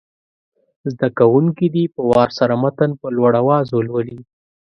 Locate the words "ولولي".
3.71-4.19